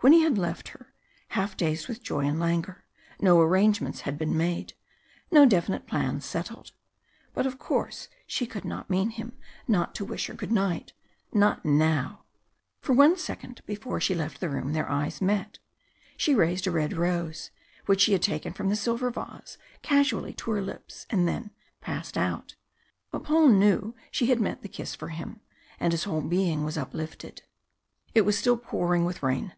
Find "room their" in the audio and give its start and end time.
14.48-14.88